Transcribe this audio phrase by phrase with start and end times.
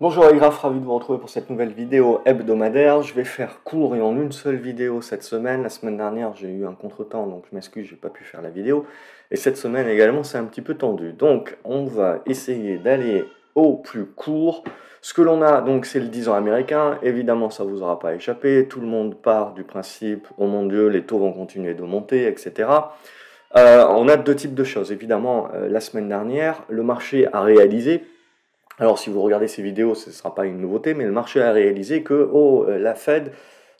[0.00, 3.02] Bonjour Agraf, ravi de vous retrouver pour cette nouvelle vidéo hebdomadaire.
[3.02, 5.62] Je vais faire court et en une seule vidéo cette semaine.
[5.62, 8.50] La semaine dernière, j'ai eu un contretemps, donc je m'excuse, j'ai pas pu faire la
[8.50, 8.86] vidéo.
[9.30, 11.12] Et cette semaine également, c'est un petit peu tendu.
[11.12, 14.64] Donc, on va essayer d'aller au plus court.
[15.00, 16.98] Ce que l'on a, donc, c'est le 10 ans américain.
[17.04, 18.66] Évidemment, ça vous aura pas échappé.
[18.68, 22.26] Tout le monde part du principe, oh mon Dieu, les taux vont continuer de monter,
[22.26, 22.68] etc.
[23.56, 24.90] Euh, on a deux types de choses.
[24.90, 28.02] Évidemment, euh, la semaine dernière, le marché a réalisé,
[28.78, 31.40] alors si vous regardez ces vidéos, ce ne sera pas une nouveauté, mais le marché
[31.40, 33.32] a réalisé que oh, euh, la Fed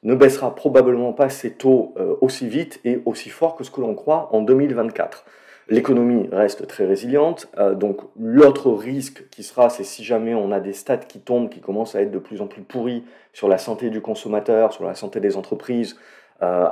[0.03, 3.95] ne baissera probablement pas ses taux aussi vite et aussi fort que ce que l'on
[3.95, 5.25] croit en 2024.
[5.71, 10.75] L'économie reste très résiliente, donc l'autre risque qui sera, c'est si jamais on a des
[10.75, 13.89] stats qui tombent, qui commencent à être de plus en plus pourris sur la santé
[13.89, 16.15] du consommateur, sur la santé des entreprises, euh,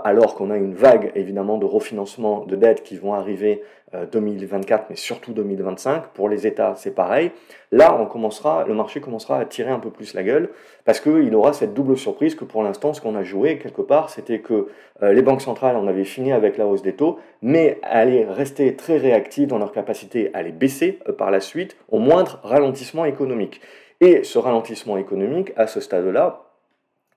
[0.04, 3.62] alors qu'on a une vague évidemment de refinancement de dettes qui vont arriver
[4.12, 6.08] 2024, euh, mais surtout 2025.
[6.14, 7.30] Pour les États, c'est pareil.
[7.70, 10.50] Là, on commencera, le marché commencera à tirer un peu plus la gueule
[10.84, 14.10] parce qu'il aura cette double surprise que pour l'instant, ce qu'on a joué quelque part,
[14.10, 14.68] c'était que
[15.02, 18.74] euh, les banques centrales en avaient fini avec la hausse des taux, mais allaient rester
[18.76, 23.60] très réactives dans leur capacité à les baisser par la suite au moindre ralentissement économique.
[24.00, 26.51] Et ce ralentissement économique, à ce stade-là,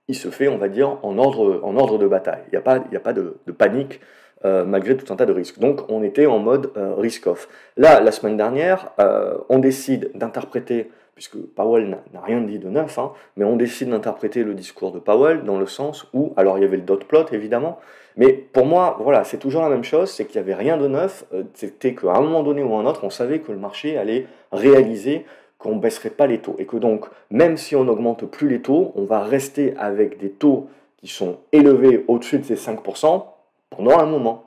[0.08, 2.44] il se fait, on va dire, en ordre, en ordre de bataille.
[2.48, 4.00] Il n'y a pas, il a pas de, panique
[4.44, 5.59] euh, malgré tout un tas de risques.
[5.59, 7.47] Donc on était en mode euh, risk-off.
[7.78, 13.00] Là, la semaine dernière, euh, on décide d'interpréter, puisque Powell n'a rien dit de neuf,
[13.00, 16.62] hein, mais on décide d'interpréter le discours de Powell dans le sens où, alors il
[16.62, 17.80] y avait le dot plot évidemment,
[18.17, 20.88] mais pour moi, voilà, c'est toujours la même chose, c'est qu'il n'y avait rien de
[20.88, 23.97] neuf, c'était qu'à un moment donné ou à un autre, on savait que le marché
[23.97, 25.25] allait réaliser
[25.66, 26.56] qu'on ne baisserait pas les taux.
[26.60, 30.30] Et que donc, même si on n'augmente plus les taux, on va rester avec des
[30.30, 33.24] taux qui sont élevés au-dessus de ces 5%
[33.72, 34.44] pendant un moment.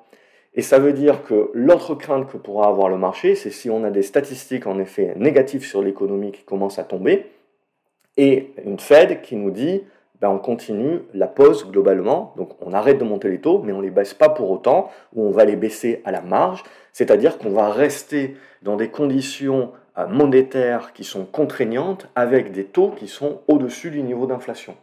[0.55, 3.83] Et ça veut dire que l'autre crainte que pourra avoir le marché, c'est si on
[3.83, 7.27] a des statistiques en effet négatives sur l'économie qui commencent à tomber,
[8.17, 9.83] et une Fed qui nous dit,
[10.21, 13.81] ben on continue la pause globalement, donc on arrête de monter les taux, mais on
[13.81, 16.63] les baisse pas pour autant, ou on va les baisser à la marge,
[16.93, 19.73] c'est-à-dire qu'on va rester dans des conditions
[20.07, 24.77] monétaires qui sont contraignantes avec des taux qui sont au-dessus du niveau d'inflation.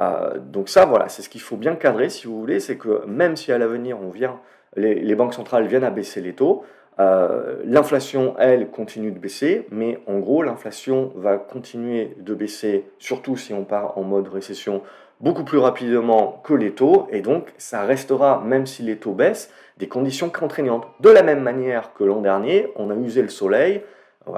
[0.00, 3.04] Euh, donc ça, voilà, c'est ce qu'il faut bien cadrer, si vous voulez, c'est que
[3.06, 4.40] même si à l'avenir on vient,
[4.76, 6.64] les, banques centrales viennent à baisser les taux,
[6.98, 13.36] euh, l'inflation, elle, continue de baisser, mais en gros, l'inflation va continuer de baisser, surtout
[13.36, 14.82] si on part en mode récession,
[15.20, 19.50] beaucoup plus rapidement que les taux, et donc ça restera, même si les taux baissent,
[19.78, 20.86] des conditions contraignantes.
[21.00, 23.82] De la même manière que l'an dernier, on a usé le soleil,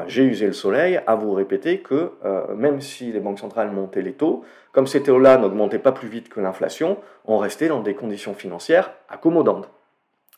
[0.06, 4.02] j'ai usé le soleil à vous répéter que euh, même si les banques centrales montaient
[4.02, 7.94] les taux, comme ces taux-là n'augmentaient pas plus vite que l'inflation, on restait dans des
[7.94, 9.68] conditions financières accommodantes.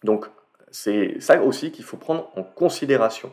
[0.05, 0.27] Donc
[0.71, 3.31] c'est ça aussi qu'il faut prendre en considération.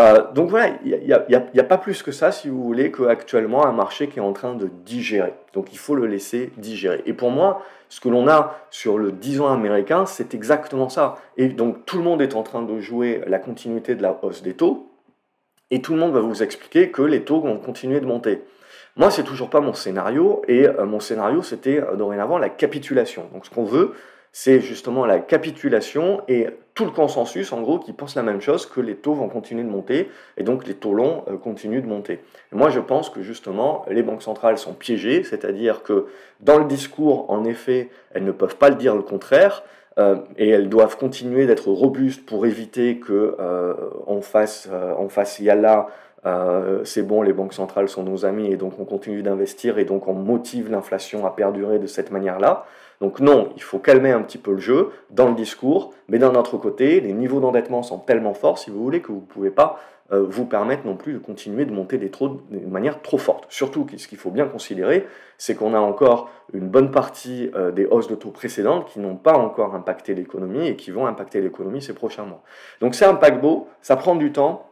[0.00, 3.72] Euh, donc voilà, il n'y a, pas plus que ça, si vous voulez, qu'actuellement un
[3.72, 5.34] marché qui est en train de digérer.
[5.52, 7.02] Donc il faut le laisser digérer.
[7.04, 11.16] Et pour moi, ce que l'on a sur le 10 ans américain, c'est exactement ça.
[11.36, 14.42] Et donc tout le monde est en train de jouer la continuité de la hausse
[14.42, 14.91] des taux,
[15.72, 18.42] et tout le monde va vous expliquer que les taux vont continuer de monter.
[18.94, 23.24] Moi, c'est toujours pas mon scénario, et euh, mon scénario, c'était euh, dorénavant la capitulation.
[23.32, 23.94] Donc, ce qu'on veut,
[24.32, 28.66] c'est justement la capitulation et tout le consensus, en gros, qui pense la même chose,
[28.66, 31.86] que les taux vont continuer de monter, et donc les taux longs euh, continuent de
[31.86, 32.20] monter.
[32.52, 36.06] moi, je pense que justement, les banques centrales sont piégées, c'est-à-dire que
[36.40, 39.62] dans le discours, en effet, elles ne peuvent pas le dire le contraire,
[39.98, 43.74] et elles doivent continuer d'être robustes pour éviter que euh,
[44.06, 45.42] on fasse, euh, on fasse
[46.84, 50.08] c'est bon, les banques centrales sont nos amis et donc on continue d'investir et donc
[50.08, 52.64] on motive l'inflation à perdurer de cette manière-là.
[53.00, 56.36] Donc non, il faut calmer un petit peu le jeu dans le discours, mais d'un
[56.36, 59.50] autre côté, les niveaux d'endettement sont tellement forts, si vous voulez, que vous ne pouvez
[59.50, 63.18] pas euh, vous permettre non plus de continuer de monter des taux de manière trop
[63.18, 63.46] forte.
[63.48, 65.06] Surtout, ce qu'il faut bien considérer,
[65.38, 69.16] c'est qu'on a encore une bonne partie euh, des hausses de taux précédentes qui n'ont
[69.16, 72.42] pas encore impacté l'économie et qui vont impacter l'économie ces prochains mois.
[72.80, 74.68] Donc c'est un paquebot, ça prend du temps,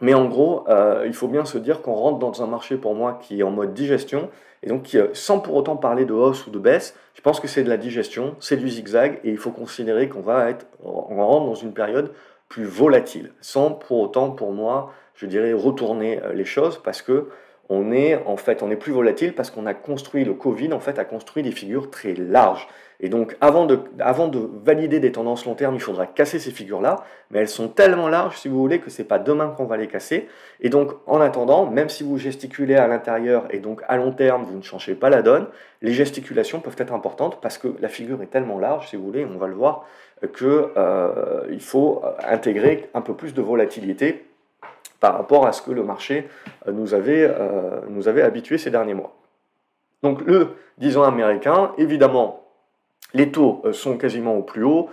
[0.00, 2.94] mais en gros, euh, il faut bien se dire qu'on rentre dans un marché pour
[2.94, 4.28] moi qui est en mode digestion,
[4.62, 7.62] et donc sans pour autant parler de hausse ou de baisse, je pense que c'est
[7.62, 11.46] de la digestion, c'est du zigzag, et il faut considérer qu'on va être, on rentre
[11.46, 12.12] dans une période
[12.54, 17.28] plus volatile, sans pour autant pour moi, je dirais, retourner euh, les choses, parce que
[17.68, 20.80] on est en fait, on est plus volatile parce qu'on a construit le Covid en
[20.80, 22.68] fait a construit des figures très larges.
[23.00, 26.52] Et donc, avant de, avant de valider des tendances long terme, il faudra casser ces
[26.52, 29.76] figures-là, mais elles sont tellement larges, si vous voulez, que c'est pas demain qu'on va
[29.76, 30.28] les casser.
[30.60, 34.44] Et donc, en attendant, même si vous gesticulez à l'intérieur et donc à long terme,
[34.44, 35.48] vous ne changez pas la donne,
[35.82, 39.26] les gesticulations peuvent être importantes parce que la figure est tellement large, si vous voulez,
[39.26, 39.86] on va le voir,
[40.20, 44.24] qu'il euh, faut intégrer un peu plus de volatilité
[45.00, 46.28] par rapport à ce que le marché
[46.72, 47.30] nous avait,
[47.90, 49.14] nous avait habitué ces derniers mois.
[50.02, 52.48] Donc le 10 ans américain, évidemment,
[53.12, 54.88] les taux sont quasiment au plus haut,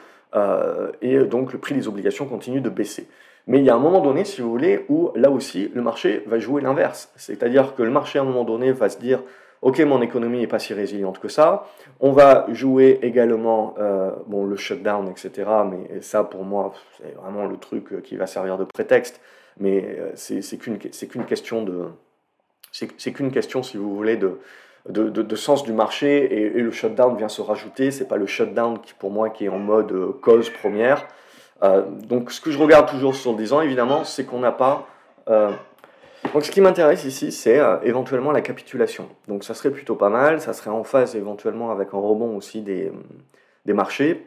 [1.01, 3.07] et donc le prix des obligations continue de baisser.
[3.47, 6.23] Mais il y a un moment donné, si vous voulez, où là aussi, le marché
[6.27, 7.11] va jouer l'inverse.
[7.15, 9.21] C'est-à-dire que le marché, à un moment donné, va se dire,
[9.61, 11.67] OK, mon économie n'est pas si résiliente que ça.
[11.99, 15.49] On va jouer également euh, bon, le shutdown, etc.
[15.69, 19.21] Mais ça, pour moi, c'est vraiment le truc qui va servir de prétexte.
[19.59, 21.89] Mais euh, c'est qu'une question de...
[22.71, 24.39] C'est qu'une question, si vous voulez, de,
[24.89, 26.43] de, de, sens du marché.
[26.43, 27.91] Et, le shutdown vient se rajouter.
[27.91, 31.07] C'est pas le shutdown qui, pour moi, qui est en mode euh, cause première.
[31.63, 34.51] Euh, donc ce que je regarde toujours sur le 10 ans, évidemment, c'est qu'on n'a
[34.51, 34.87] pas...
[35.29, 35.51] Euh,
[36.33, 39.09] donc ce qui m'intéresse ici, c'est euh, éventuellement la capitulation.
[39.27, 42.61] Donc ça serait plutôt pas mal, ça serait en phase éventuellement avec un rebond aussi
[42.61, 42.91] des,
[43.65, 44.25] des marchés.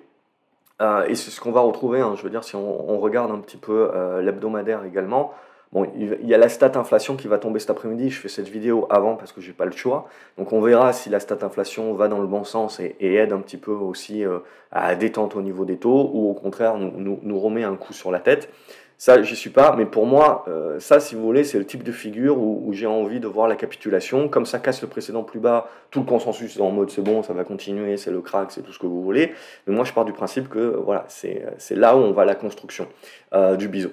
[0.81, 3.57] et c'est ce qu'on va retrouver, hein, je veux dire, si on, regarde un petit
[3.57, 5.33] peu l'hebdomadaire également,
[5.75, 8.09] Bon, il y a la stat inflation qui va tomber cet après-midi.
[8.09, 10.09] Je fais cette vidéo avant parce que j'ai pas le choix.
[10.39, 13.41] Donc on verra si la stat inflation va dans le bon sens et, aide un
[13.41, 14.39] petit peu aussi euh,
[14.71, 18.13] à détente au niveau des taux ou au contraire nous, nous, remet un coup sur
[18.13, 18.51] la tête.
[18.97, 21.83] Ça, j'y suis pas, mais pour moi, euh, ça, si vous voulez, c'est le type
[21.83, 24.29] de figure où, j'ai envie de voir la capitulation.
[24.29, 27.23] Comme ça casse le précédent plus bas, tout le consensus est en mode c'est bon,
[27.23, 29.35] ça va continuer, c'est le crack, c'est tout ce que vous voulez.
[29.67, 32.89] Mais moi, je pars du principe que voilà, c'est là où on va la construction
[33.33, 33.91] euh, du biseau.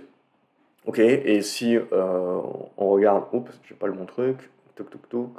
[0.86, 2.42] Ok, et si euh,
[2.78, 4.38] on regarde, oups, j'ai pas le bon truc,
[4.76, 5.30] toc toc toc,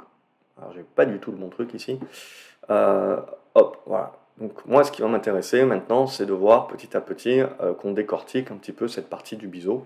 [0.57, 1.99] alors j'ai pas du tout le bon truc ici,
[2.69, 3.19] euh,
[3.53, 4.13] hop, voilà.
[4.39, 7.91] Donc moi, ce qui va m'intéresser maintenant, c'est de voir petit à petit euh, qu'on
[7.91, 9.85] décortique un petit peu cette partie du biseau.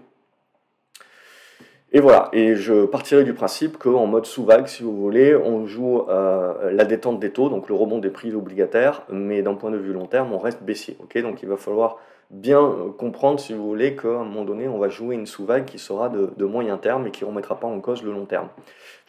[1.94, 6.06] Et voilà, et je partirai du principe qu'en mode sous-vague, si vous voulez, on joue
[6.10, 9.94] la détente des taux, donc le rebond des prix obligataires, mais d'un point de vue
[9.94, 10.98] long terme, on reste baissier.
[11.24, 11.98] donc il va falloir
[12.30, 15.66] bien euh, comprendre, si vous voulez, qu'à un moment donné, on va jouer une sous-vague
[15.66, 18.50] qui sera de, moyen terme et qui ne remettra pas en cause le long terme,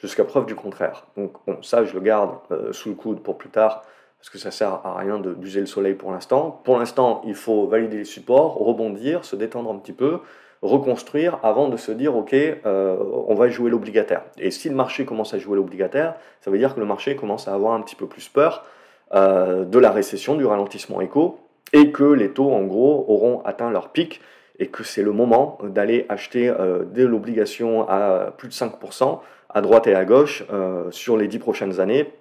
[0.00, 1.06] jusqu'à preuve du contraire.
[1.17, 3.84] Donc bon, ça, je le garde euh, sous le coude pour plus tard,
[4.19, 6.61] parce que ça sert à rien d'user le soleil pour l'instant.
[6.65, 10.20] Pour l'instant, il faut valider les supports, rebondir, se détendre un petit peu,
[10.62, 12.97] reconstruire avant de se dire, OK, euh,
[13.29, 14.23] on va jouer l'obligataire.
[14.38, 17.49] Et si le marché commence à jouer l'obligataire, ça veut dire que le marché commence
[17.49, 18.65] à avoir un petit peu plus peur
[19.11, 21.38] de la récession, du ralentissement éco,
[21.73, 24.20] et que les taux, en gros, auront atteint leur pic
[24.59, 29.20] et que c'est le moment d'aller acheter euh, de l'obligation à plus de 5%
[29.50, 32.12] à droite et à gauche euh, sur les 10 prochaines années.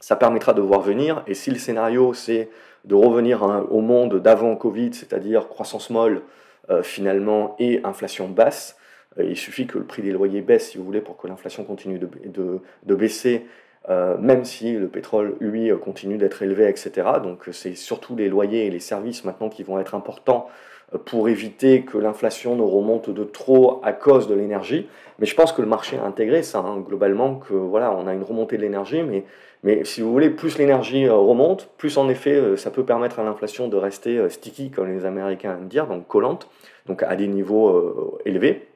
[0.00, 2.48] Ça permettra de voir venir, et si le scénario c'est
[2.84, 6.22] de revenir hein, au monde d'avant Covid, c'est-à-dire croissance molle
[6.70, 8.76] euh, finalement et inflation basse,
[9.18, 11.98] il suffit que le prix des loyers baisse, si vous voulez, pour que l'inflation continue
[11.98, 13.46] de, de, de baisser
[13.88, 17.06] euh, même si le pétrole, lui, continue d'être élevé, etc.
[17.22, 20.48] Donc c'est surtout les loyers et les services maintenant qui vont être importants
[20.94, 24.88] euh, pour éviter que l'inflation ne remonte de trop à cause de l'énergie.
[25.18, 28.12] Mais je pense que le marché a intégré ça, hein, globalement, que voilà, on a
[28.12, 29.24] une remontée de l'énergie, mais,
[29.62, 33.24] mais si vous voulez, plus l'énergie euh, remonte, plus en effet, ça peut permettre à
[33.24, 36.48] l'inflation de rester sticky, comme les Américains aiment dire, donc collante,
[36.86, 38.68] donc à des niveaux élevés.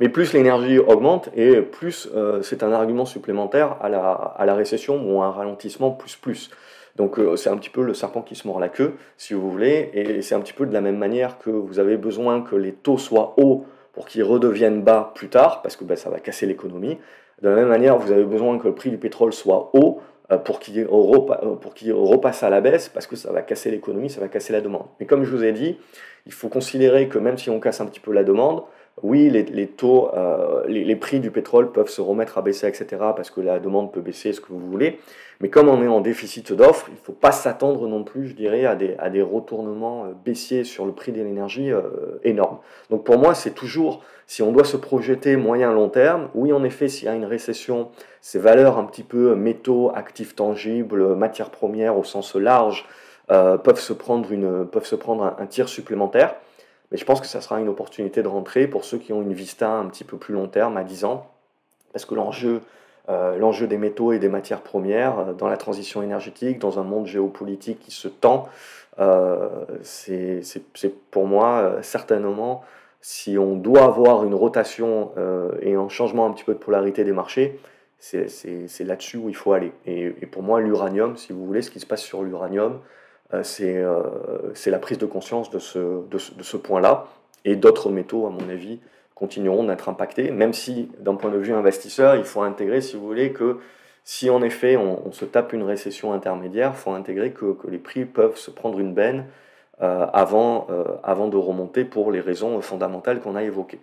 [0.00, 4.54] Mais plus l'énergie augmente et plus euh, c'est un argument supplémentaire à la, à la,
[4.54, 6.50] récession ou un ralentissement plus plus.
[6.96, 9.50] Donc euh, c'est un petit peu le serpent qui se mord la queue, si vous
[9.50, 12.56] voulez, et c'est un petit peu de la même manière que vous avez besoin que
[12.56, 16.18] les taux soient hauts pour qu'ils redeviennent bas plus tard, parce que ben, ça va
[16.18, 16.98] casser l'économie.
[17.42, 20.38] De la même manière, vous avez besoin que le prix du pétrole soit haut euh,
[20.38, 24.52] pour qu'il repasse à la baisse, parce que ça va casser l'économie, ça va casser
[24.52, 24.86] la demande.
[25.00, 25.76] Mais comme je vous ai dit,
[26.24, 28.62] il faut considérer que même si on casse un petit peu la demande,
[29.02, 33.30] oui, les, taux, euh, les, prix du pétrole peuvent se remettre à baisser, etc., parce
[33.30, 35.00] que la demande peut baisser, ce que vous voulez.
[35.40, 38.34] Mais comme on est en déficit d'offres, il ne faut pas s'attendre non plus, je
[38.34, 42.58] dirais, à des, à des retournements euh, baissiers sur le prix de l'énergie euh, énormes.
[42.90, 46.88] Donc pour moi, c'est toujours, si on doit se projeter moyen-long terme, oui, en effet,
[46.88, 47.88] s'il y a une récession,
[48.20, 52.86] ces valeurs un petit peu métaux, actifs tangibles, matières premières au sens large,
[53.28, 56.34] peuvent se prendre, une, peuvent se prendre un tir supplémentaire.
[56.92, 59.32] Mais je pense que ça sera une opportunité de rentrer pour ceux qui ont une
[59.32, 61.26] vista un petit peu plus long terme, à 10 ans,
[61.92, 62.60] parce que l'enjeu,
[63.08, 66.82] euh, l'enjeu des métaux et des matières premières euh, dans la transition énergétique, dans un
[66.82, 68.46] monde géopolitique qui se tend,
[69.00, 69.48] euh,
[69.82, 70.42] c'est
[71.10, 72.62] pour moi certainement,
[73.00, 75.12] si on doit avoir une rotation
[75.62, 77.58] et un changement un petit peu de polarité des marchés,
[77.98, 79.72] c'est là-dessus où il faut aller.
[79.86, 82.80] Et, pour moi, l'uranium, si vous voulez, ce qui se passe sur l'uranium,
[83.42, 87.06] c'est la prise de conscience de ce, point-là.
[87.44, 88.80] Et d'autres métaux, à mon avis,
[89.14, 93.06] continueront d'être impactés, même si, d'un point de vue investisseur, il faut intégrer, si vous
[93.06, 93.58] voulez, que
[94.04, 98.04] si en effet on, se tape une récession intermédiaire, il faut intégrer que, les prix
[98.04, 99.26] peuvent se prendre une benne
[99.80, 103.80] euh, avant, de remonter pour les raisons fondamentales qu'on a évoquées.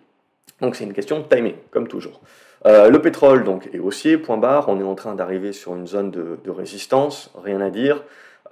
[0.61, 2.19] Donc c'est une question de timing, comme toujours.
[2.65, 5.87] Euh, le pétrole donc est haussier, point barre, on est en train d'arriver sur une
[5.87, 8.03] zone de, résistance, rien à dire.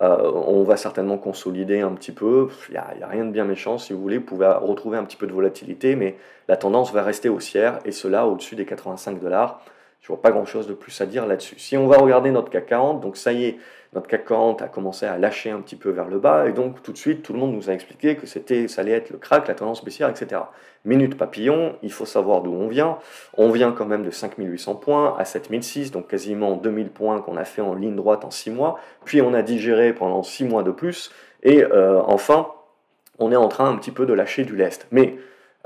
[0.02, 3.46] Euh, on va certainement consolider un petit peu, il n'y a, a, rien de bien
[3.46, 6.94] méchant si vous voulez, vous pouvez retrouver un petit peu de volatilité, mais la tendance
[6.94, 9.62] va rester haussière, et cela au-dessus des 85 dollars.
[10.02, 11.60] Je vois pas grand-chose de plus à dire là-dessus.
[11.60, 13.58] Si on va regarder notre CAC 40, donc ça y est,
[13.94, 16.82] notre CAC 40 a commencé à lâcher un petit peu vers le bas, et donc
[16.82, 19.18] tout de suite, tout le monde nous a expliqué que c'était, ça allait être le
[19.18, 20.42] crack, la tendance baissière, etc.
[20.86, 23.00] Minute papillon, il faut savoir d'où on vient.
[23.36, 27.44] On vient quand même de 5800 points à 7006, donc quasiment 2000 points qu'on a
[27.44, 30.72] fait en ligne droite en 6 mois, puis on a digéré pendant 6 mois de
[30.72, 31.12] plus,
[31.44, 32.48] et euh, enfin,
[33.20, 34.88] on est en train un petit peu de lâcher du lest.
[34.92, 35.18] Mais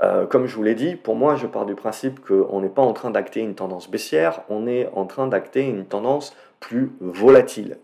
[0.02, 2.82] euh, comme je vous l'ai dit, pour moi, je pars du principe qu'on n'est pas
[2.82, 7.78] en train d'acter une tendance baissière, on est en train d'acter une tendance plus volatile.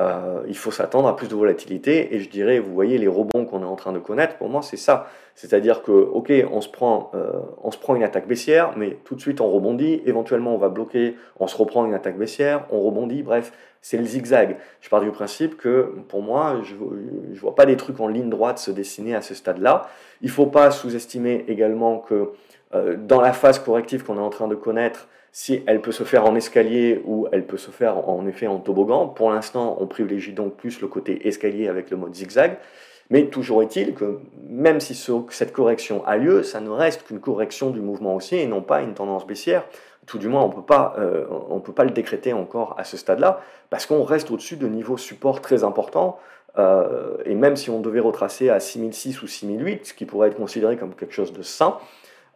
[0.00, 2.14] Euh, il faut s'attendre à plus de volatilité.
[2.14, 4.62] Et je dirais, vous voyez les rebonds qu'on est en train de connaître, pour moi,
[4.62, 5.08] c'est ça.
[5.34, 7.30] C'est-à-dire que, ok, on se, prend, euh,
[7.62, 10.02] on se prend une attaque baissière, mais tout de suite on rebondit.
[10.04, 13.22] Éventuellement, on va bloquer, on se reprend une attaque baissière, on rebondit.
[13.22, 14.56] Bref, c'est le zigzag.
[14.80, 18.30] Je pars du principe que, pour moi, je ne vois pas des trucs en ligne
[18.30, 19.88] droite se dessiner à ce stade-là.
[20.22, 22.32] Il ne faut pas sous-estimer également que
[22.72, 26.26] dans la phase corrective qu'on est en train de connaître, si elle peut se faire
[26.26, 29.06] en escalier ou elle peut se faire en effet en toboggan.
[29.06, 32.58] Pour l'instant, on privilégie donc plus le côté escalier avec le mode zigzag.
[33.10, 34.94] Mais toujours est-il que même si
[35.30, 38.82] cette correction a lieu, ça ne reste qu'une correction du mouvement haussier et non pas
[38.82, 39.64] une tendance baissière.
[40.06, 40.64] Tout du moins, on
[40.98, 44.66] euh, ne peut pas le décréter encore à ce stade-là, parce qu'on reste au-dessus de
[44.66, 46.18] niveaux support très importants.
[46.58, 50.36] Euh, et même si on devait retracer à 6006 ou 6008, ce qui pourrait être
[50.36, 51.78] considéré comme quelque chose de sain,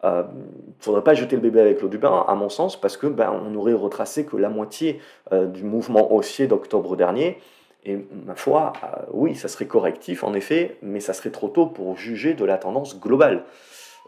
[0.05, 2.81] il euh, ne faudrait pas jeter le bébé avec l'eau du bain, à mon sens,
[2.81, 5.01] parce que ben, on n'aurait retracé que la moitié
[5.33, 7.39] euh, du mouvement haussier d'octobre dernier.
[7.85, 11.67] Et ma foi, euh, oui, ça serait correctif en effet, mais ça serait trop tôt
[11.67, 13.45] pour juger de la tendance globale.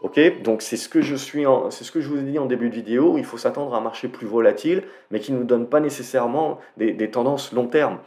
[0.01, 2.45] Ok, donc c'est ce que je suis, c'est ce que je vous ai dit en
[2.45, 3.17] début de vidéo.
[3.17, 6.59] Il faut s'attendre à un marché plus volatile, mais qui ne nous donne pas nécessairement
[6.75, 7.99] des, tendances long terme.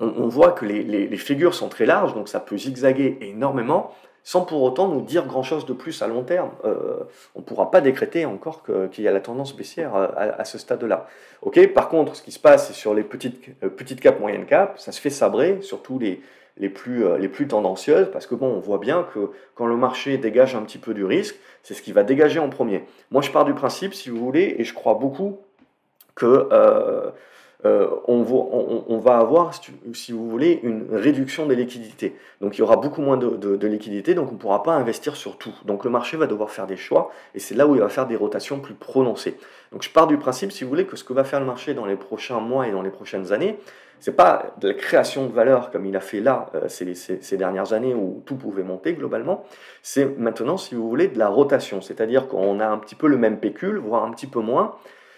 [0.00, 3.92] On, voit que les figures sont très larges, donc ça peut zigzaguer énormément
[4.24, 6.50] sans pour autant nous dire grand-chose de plus à long terme.
[6.64, 7.04] Euh,
[7.34, 10.58] on ne pourra pas décréter encore qu'il y a la tendance baissière euh, à, ce
[10.58, 11.06] stade-là.
[11.42, 11.64] Ok.
[11.74, 14.92] Par contre, ce qui se passe sur les petites, euh, petites caps, moyennes caps, ça
[14.92, 16.22] se fait sabrer, surtout les,
[16.56, 20.16] les, plus, les plus tendancieuses, parce que bon, on voit bien que quand le marché
[20.16, 22.84] dégage un petit peu du risque, c'est ce qui va dégager en premier.
[23.10, 25.38] Moi, je pars du principe, si vous voulez, et je crois beaucoup
[26.14, 27.10] que euh,
[27.64, 29.52] on, va, avoir,
[29.94, 32.14] si vous voulez, une réduction des liquidités.
[32.40, 35.38] Donc il y aura beaucoup moins de, liquidités, donc on ne pourra pas investir sur
[35.38, 35.54] tout.
[35.64, 38.06] Donc le marché va devoir faire des choix, et c'est là où il va faire
[38.06, 39.36] des rotations plus prononcées.
[39.72, 41.74] Donc je pars du principe, si vous voulez, que ce que va faire le marché
[41.74, 43.58] dans les prochains mois et dans les prochaines années,
[44.00, 47.72] c'est pas de la création de valeur comme il a fait là euh, ces, dernières
[47.72, 49.44] années où tout pouvait monter globalement.
[49.80, 53.16] C'est maintenant, si vous voulez, de la rotation, c'est-à-dire qu'on a un petit peu le
[53.16, 54.76] même pécule, voire un petit peu moins,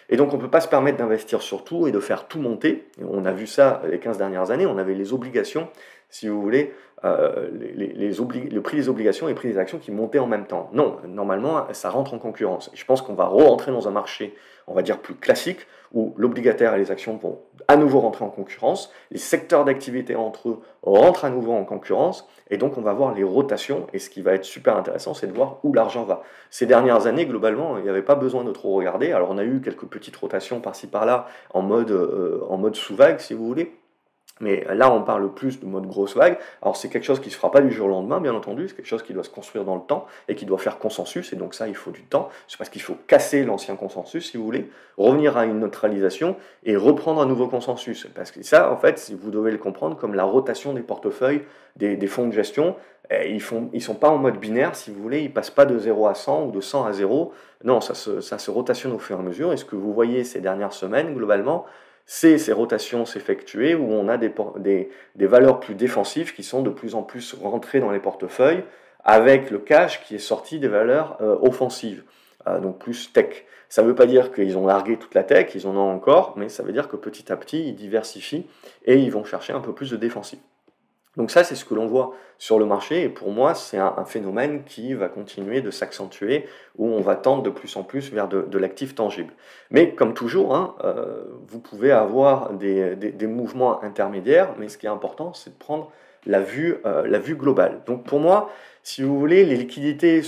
[0.08, 2.40] et donc on ne peut pas se permettre d'investir sur tout et de faire tout
[2.40, 2.86] monter.
[3.02, 5.68] on a vu ça les 15 dernières années, on avait les obligations,
[6.08, 6.72] si vous voulez,
[7.04, 10.46] euh, les, le prix des obligations et le prix des actions qui montaient en même
[10.46, 10.70] temps.
[10.72, 12.70] Non, normalement, ça rentre en concurrence.
[12.74, 14.34] je pense qu'on va re-rentrer dans un marché,
[14.66, 18.30] on va dire, plus classique, où l'obligataire et les actions vont à nouveau rentrer en
[18.30, 22.92] concurrence, les secteurs d'activité entre eux rentrent à nouveau en concurrence, et donc on va
[22.92, 26.04] voir les rotations, et ce qui va être super intéressant, c'est de voir où l'argent
[26.04, 26.22] va.
[26.50, 29.44] Ces dernières années, globalement, il n'y avait pas besoin de trop regarder, alors on a
[29.44, 33.74] eu quelques petites rotations par-ci par-là, en mode, euh, en mode sous-vague, si vous voulez,
[34.40, 36.36] mais là, on parle plus de mode grosse vague.
[36.60, 38.68] Alors, c'est quelque chose qui ne se fera pas du jour au lendemain, bien entendu.
[38.68, 41.32] C'est quelque chose qui doit se construire dans le temps et qui doit faire consensus.
[41.32, 42.28] Et donc, ça, il faut du temps.
[42.46, 46.76] C'est parce qu'il faut casser l'ancien consensus, si vous voulez, revenir à une neutralisation et
[46.76, 48.08] reprendre un nouveau consensus.
[48.14, 51.42] Parce que ça, en fait, vous devez le comprendre comme la rotation des portefeuilles
[51.76, 52.76] des, fonds de gestion.
[53.10, 55.20] Ils ne ils sont pas en mode binaire, si vous voulez.
[55.20, 57.32] Ils passent pas de 0 à 100 ou de 100 à 0.
[57.64, 59.52] Non, ça se, ça se rotationne au fur et à mesure.
[59.52, 61.64] Et ce que vous voyez ces dernières semaines, globalement,
[62.06, 64.32] c'est ces rotations s'effectuer où on a des,
[65.16, 68.64] valeurs plus défensives qui sont de plus en plus rentrées dans les portefeuilles
[69.04, 72.04] avec le cash qui est sorti des valeurs euh, offensives,
[72.46, 73.44] euh, donc plus tech.
[73.68, 76.34] Ça ne veut pas dire qu'ils ont largué toute la tech, ils en ont encore,
[76.36, 78.46] mais ça veut dire que petit à petit, ils diversifient
[78.84, 80.38] et ils vont chercher un peu plus de défensive.
[81.16, 84.04] Donc ça, c'est ce que l'on voit sur le marché, et pour moi, c'est un,
[84.04, 86.46] phénomène qui va continuer de s'accentuer,
[86.76, 89.32] où on va tendre de plus en plus vers de, l'actif tangible.
[89.70, 94.90] Mais comme toujours, hein, euh, vous pouvez avoir des, mouvements intermédiaires, mais ce qui est
[94.90, 95.90] important, c'est de prendre
[96.26, 97.80] la vue, euh, la vue globale.
[97.86, 98.50] Donc pour moi,
[98.82, 100.20] si vous voulez, les liquidités,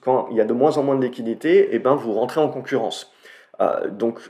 [0.00, 2.48] quand il y a de moins en moins de liquidités, eh ben, vous rentrez en
[2.48, 3.12] concurrence.
[3.60, 4.20] Euh, donc,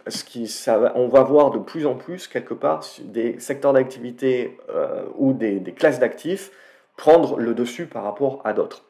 [0.95, 5.61] on va voir de plus en plus, quelque part, des secteurs d'activité euh, ou des,
[5.77, 6.51] classes d'actifs
[6.97, 8.85] prendre le dessus par rapport à d'autres.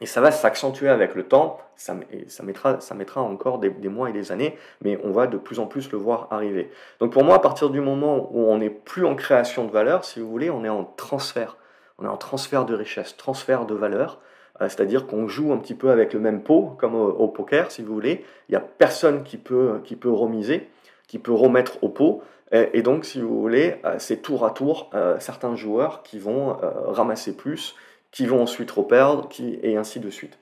[0.00, 1.94] Et ça va s'accentuer avec le temps, ça,
[2.42, 5.96] mettra, encore des, mois et des années, mais on va de plus en plus le
[5.96, 6.70] voir arriver.
[7.00, 10.04] Donc pour moi, à partir du moment où on n'est plus en création de valeur,
[10.04, 11.56] si vous voulez, on est en transfert.
[11.98, 14.20] On est en transfert de richesse, transfert de valeur,
[14.60, 17.92] c'est-à-dire qu'on joue un petit peu avec le même pot, comme au, poker, si vous
[17.92, 18.24] voulez.
[18.48, 20.68] Il n'y a personne qui peut, qui peut remiser,
[21.08, 22.22] qui peut remettre au pot.
[22.52, 26.56] Et, donc, si vous voulez, euh, c'est tour à tour euh, certains joueurs qui vont
[26.86, 27.74] ramasser plus,
[28.12, 30.38] qui vont ensuite reperdre, qui, et ainsi de suite.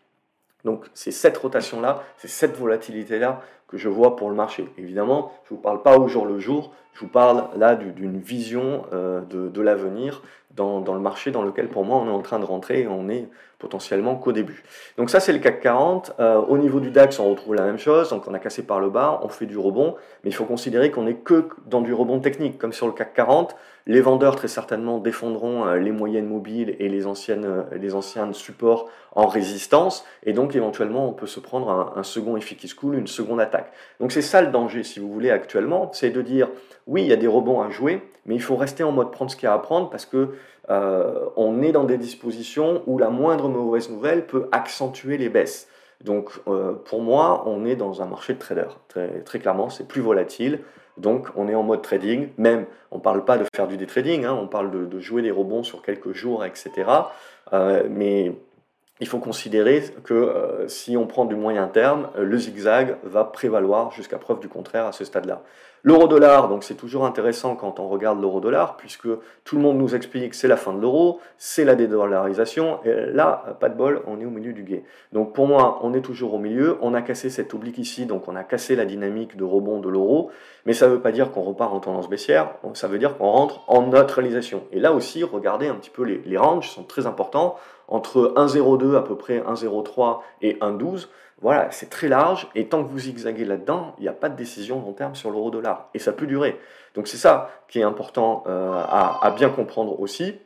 [0.64, 3.42] Donc c'est cette rotation-là, c'est cette volatilité-là
[3.76, 4.68] je vois pour le marché.
[4.78, 8.18] Évidemment, je ne vous parle pas au jour le jour, je vous parle là d'une
[8.18, 12.38] vision euh, de, l'avenir dans, le marché dans lequel pour moi on est en train
[12.38, 13.28] de rentrer et on est
[13.58, 14.62] potentiellement qu'au début.
[14.96, 16.12] Donc ça c'est le CAC 40.
[16.20, 18.78] Euh, au niveau du DAX on retrouve la même chose, donc on a cassé par
[18.78, 21.92] le bas, on fait du rebond, mais il faut considérer qu'on n'est que dans du
[21.92, 23.56] rebond technique, comme sur le CAC 40.
[23.86, 28.88] Les vendeurs très certainement défendront euh, les moyennes mobiles et les, anciennes, les anciens supports
[29.16, 32.74] en résistance, et donc éventuellement on peut se prendre un, un second effet qui se
[32.74, 33.40] coule, une seconde
[34.00, 36.48] Donc c'est ça le danger si vous voulez actuellement, c'est de dire
[36.86, 39.30] oui, il y a des rebonds à jouer, mais il faut rester en mode prendre
[39.30, 40.34] ce qu'il y a à prendre parce que
[40.70, 45.68] euh, on est dans des dispositions où la moindre mauvaise nouvelle peut accentuer les baisses.
[46.02, 48.68] Donc euh, pour moi, on est dans un marché de trader.
[48.88, 50.60] Très, clairement, c'est plus volatile.
[50.96, 52.28] Donc on est en mode trading.
[52.38, 55.22] Même, on ne parle pas de faire du day trading, hein, on parle de, jouer
[55.22, 56.70] des rebonds sur quelques jours, etc.
[57.52, 58.32] Euh, mais
[59.00, 64.18] il faut considérer que si on prend du moyen terme, le zigzag va prévaloir jusqu'à
[64.18, 65.42] preuve du contraire à ce stade-là.
[65.86, 69.06] L'euro-dollar, donc c'est toujours intéressant quand on regarde l'euro-dollar, puisque
[69.44, 73.12] tout le monde nous explique que c'est la fin de l'euro, c'est la dédollarisation, et
[73.12, 74.84] là, pas de bol, on est au milieu du guet.
[75.12, 78.28] Donc pour moi, on est toujours au milieu, on a cassé cette oblique ici, donc
[78.28, 80.30] on a cassé la dynamique de rebond de l'euro,
[80.64, 83.30] mais ça ne veut pas dire qu'on repart en tendance baissière, ça veut dire qu'on
[83.30, 84.62] rentre en neutralisation.
[84.72, 87.56] Et là aussi, regardez un petit peu les, les ranges sont très importants,
[87.88, 91.08] entre 1,02 à peu près 1,03 et 1,12,
[91.40, 94.36] voilà, c'est très large, et tant que vous zigzaguez là-dedans, il n'y a pas de
[94.36, 96.58] décision long terme sur l'euro-dollar, et ça peut durer.
[96.94, 100.36] Donc c'est ça qui est important euh, à, bien comprendre aussi,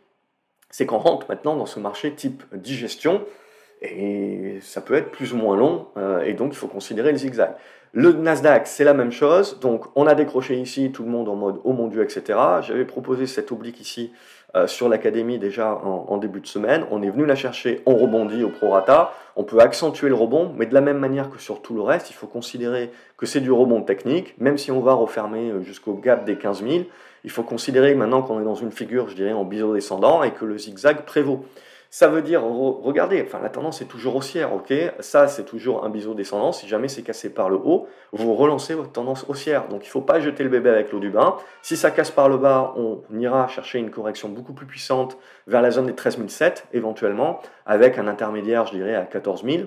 [0.71, 3.25] c'est qu'on rentre maintenant dans ce marché type digestion,
[3.81, 7.19] et ça peut être plus ou moins long, euh, et donc il faut considérer le
[7.19, 7.55] zigzag.
[7.93, 11.37] Le Nasdaq, c'est la même chose, donc on a décroché ici, tout le monde en
[11.37, 12.39] mode oh mon dieu, etc.
[12.61, 14.13] J'avais proposé cette oblique ici
[14.55, 16.85] euh, sur l'académie déjà en, début de semaine.
[16.91, 19.13] On est venu la chercher, on rebondit au prorata.
[19.37, 22.11] On peut accentuer le rebond, mais de la même manière que sur tout le reste,
[22.11, 25.95] il faut considérer que c'est du rebond technique, même si on va refermer euh, jusqu'au
[25.95, 26.85] gap des 15 000.
[27.25, 30.33] Il faut considérer maintenant qu'on est dans une figure, je dirais, en biseau descendant et
[30.33, 31.45] que le zigzag prévaut.
[31.91, 34.75] Ça veut dire, regardez, la tendance est toujours haussière, ok?
[35.01, 36.53] Ça, c'est toujours un biseau descendant.
[36.53, 39.69] Si jamais c'est cassé par le haut, vous relancez votre tendance haussière.
[39.69, 41.37] Donc il ne faut pas jeter le bébé avec l'eau du bain.
[41.63, 45.63] Si ça casse par le bas, on ira chercher une correction beaucoup plus puissante vers
[45.63, 49.63] la zone des 13 007, éventuellement, avec un intermédiaire, je dirais, à 14 000.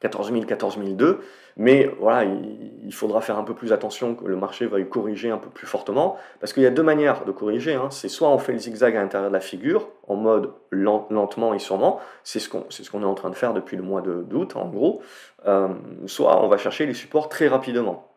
[0.00, 1.20] 14 000, 14 002.
[1.60, 5.36] Mais voilà, il, faudra faire un peu plus attention que le marché veuille corriger un
[5.36, 7.74] peu plus fortement, parce qu'il y a deux manières de corriger.
[7.74, 7.88] Hein.
[7.90, 11.58] C'est soit on fait le zigzag à l'intérieur de la figure, en mode lentement et
[11.58, 14.56] sûrement, c'est ce qu'on ce qu'on est en train de faire depuis le mois d'août,
[14.56, 15.02] en gros,
[15.46, 15.68] euh,
[16.06, 18.08] soit on va chercher les supports très rapidement.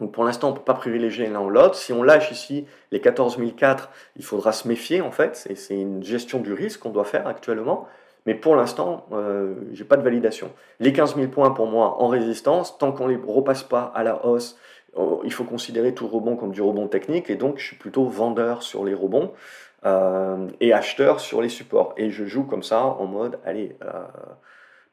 [0.00, 1.74] Donc pour l'instant, on ne peut pas privilégier l'un ou l'autre.
[1.74, 5.36] Si on lâche ici les 14004, il faudra se méfier en fait.
[5.36, 7.86] C'est une gestion du risque qu'on doit faire actuellement.
[8.28, 10.50] Mais pour l'instant, euh, je n'ai pas de validation.
[10.80, 14.02] Les 15 000 points pour moi en résistance, tant qu'on ne les repasse pas à
[14.02, 14.58] la hausse,
[15.24, 17.30] il faut considérer tout rebond comme du rebond technique.
[17.30, 19.32] Et donc, je suis plutôt vendeur sur les rebonds
[19.86, 21.94] euh, et acheteur sur les supports.
[21.96, 23.74] Et je joue comme ça en mode, allez,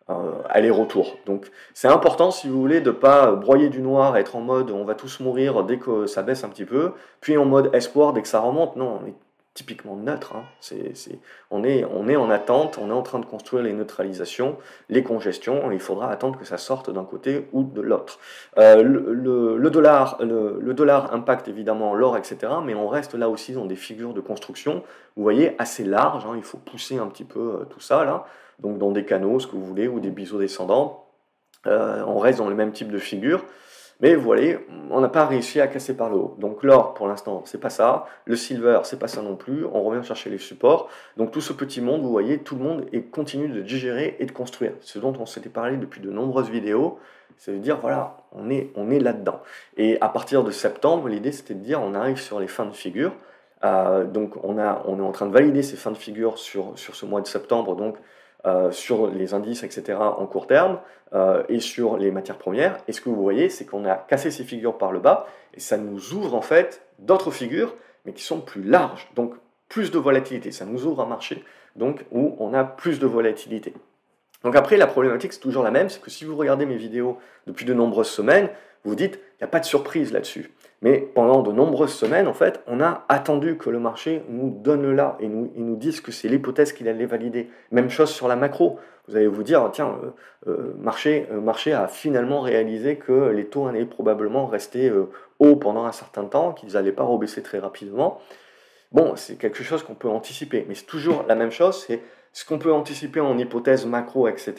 [0.10, 1.18] euh, aller-retour.
[1.26, 4.72] Donc, c'est important, si vous voulez, de ne pas broyer du noir, être en mode
[4.72, 8.14] on va tous mourir dès que ça baisse un petit peu, puis en mode espoir
[8.14, 8.78] dès que ça remonte.
[8.78, 9.14] Non, on est
[9.56, 10.36] typiquement neutre.
[10.36, 10.44] Hein.
[11.50, 14.58] on, est, on est en attente, on est en train de construire les neutralisations,
[14.90, 18.20] les congestions, il faudra attendre que ça sorte d'un côté ou de l'autre.
[18.58, 23.66] Euh, le, dollar, le, dollar impacte évidemment l'or, etc., mais on reste là aussi dans
[23.66, 24.84] des figures de construction,
[25.16, 26.34] vous voyez, assez larges, hein.
[26.36, 28.26] il faut pousser un petit peu euh, tout ça, là,
[28.60, 31.06] donc dans des canaux, ce que vous voulez, ou des biseaux descendants,
[31.66, 33.46] euh, on reste dans le même type de figure.
[34.02, 34.60] Mais vous voyez,
[34.92, 36.36] on n'a pas réussi à casser par le haut.
[36.38, 38.06] Donc l'or, pour l'instant, c'est pas ça.
[38.26, 39.66] Le silver, c'est pas ça non plus.
[39.66, 40.90] On revient chercher les supports.
[41.16, 44.32] Donc tout ce petit monde, vous voyez, tout le monde continue de digérer et de
[44.32, 44.74] construire.
[44.82, 47.00] Ce dont on s'était parlé depuis de nombreuses vidéos.
[47.38, 49.42] C'est de dire, voilà, on est, on est là-dedans.
[49.78, 52.74] Et à partir de septembre, l'idée, c'était de dire, on arrive sur les fins de
[52.74, 53.14] figure.
[53.64, 56.78] Euh, donc on, a, on est en train de valider ces fins de figure sur,
[56.78, 57.76] sur ce mois de septembre.
[57.76, 57.98] Donc
[58.46, 60.80] euh, sur les indices, etc., en court terme,
[61.14, 62.78] euh, et sur les matières premières.
[62.88, 65.60] Et ce que vous voyez, c'est qu'on a cassé ces figures par le bas, et
[65.60, 69.34] ça nous ouvre en fait d'autres figures, mais qui sont plus larges, donc
[69.70, 70.52] plus de volatilité.
[70.52, 71.44] Ça nous ouvre un marché
[71.76, 73.74] donc, où on a plus de volatilité.
[74.44, 77.18] Donc après, la problématique, c'est toujours la même, c'est que si vous regardez mes vidéos
[77.48, 78.50] depuis de nombreuses semaines,
[78.84, 80.52] vous vous dites, il n'y a pas de surprise là-dessus.
[80.82, 84.92] Mais pendant de nombreuses semaines, en fait, on a attendu que le marché nous donne
[84.94, 87.50] là et nous, nous dise que c'est l'hypothèse qu'il allait valider.
[87.72, 88.80] Même chose sur la macro.
[89.08, 90.12] Vous allez vous dire, tiens, euh,
[90.48, 95.10] euh marché, euh, marché a finalement réalisé que les taux allaient probablement rester euh,
[95.40, 98.20] hauts pendant un certain temps, qu'ils n'allaient pas rebaisser très rapidement.
[98.92, 101.88] Bon, c'est quelque chose qu'on peut anticiper, mais c'est toujours la même chose,
[102.36, 104.54] ce qu'on peut anticiper en hypothèse macro, etc.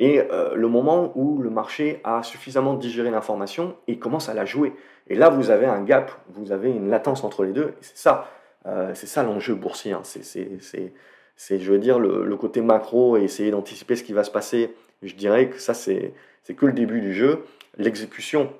[0.00, 0.20] Et
[0.54, 4.72] le moment où le marché a suffisamment digéré l'information et commence à la jouer.
[5.08, 7.98] Et là, vous avez un gap, vous avez une latence entre les deux, et c'est
[7.98, 8.28] ça,
[8.66, 9.92] euh, c'est ça l'enjeu boursier.
[9.92, 10.02] Hein.
[10.04, 14.74] C'est, je veux dire, le, côté macro et essayer d'anticiper ce qui va se passer.
[15.02, 16.14] Je dirais que ça, c'est,
[16.56, 17.44] que le début du jeu.
[17.76, 18.52] L'exécution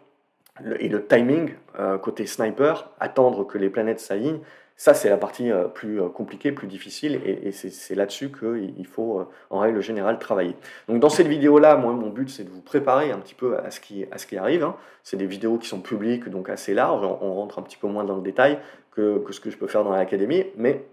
[0.78, 4.40] et le timing, euh, côté sniper, attendre que les planètes s'alignent,
[4.76, 9.20] ça, c'est la partie euh, plus euh, compliquée, plus difficile, et, c'est là-dessus qu'il faut,
[9.20, 10.56] euh, en règle générale, travailler.
[10.88, 13.70] Donc, dans cette vidéo-là, moi, mon but, c'est de vous préparer un petit peu à
[13.70, 14.64] ce qui, arrive.
[14.64, 14.76] Hein.
[15.04, 17.04] C'est des vidéos qui sont publiques, donc assez larges.
[17.04, 18.58] On, rentre un petit peu moins dans le détail
[18.90, 20.84] que, ce que je peux faire dans l'académie, mais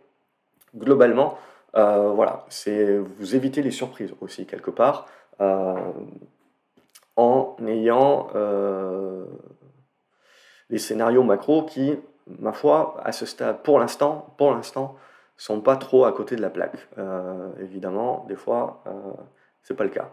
[0.76, 1.38] globalement,
[1.74, 5.08] voilà, c'est vous éviter les surprises aussi, quelque part,
[7.15, 8.28] en ayant
[10.70, 11.96] les scénarios macro qui
[12.39, 14.96] ma foi, à ce stade, pour l'instant, pour l'instant,
[15.38, 16.78] sont pas trop à côté de la plaque.
[16.98, 18.91] Euh, évidemment, des fois, euh,
[19.63, 20.12] c'est pas le cas.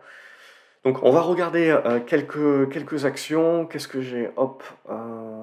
[0.84, 3.66] Donc, on va regarder euh, quelques, actions.
[3.66, 4.30] Qu'est-ce que j'ai?
[4.36, 4.62] Hop.
[4.88, 5.42] Euh,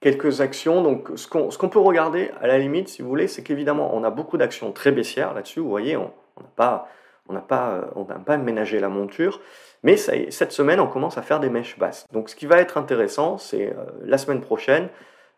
[0.00, 0.82] quelques actions.
[0.82, 4.10] Donc, ce qu'on peut regarder, à la limite, si vous voulez, c'est qu'évidemment, on a
[4.10, 5.60] beaucoup d'actions très baissières là-dessus.
[5.60, 6.88] Vous voyez, on n'a pas
[7.40, 9.40] pas ménagé la monture,
[9.86, 12.08] mais cette semaine, on commence à faire des mèches basses.
[12.12, 14.88] Donc ce qui va être intéressant, c'est euh, la semaine prochaine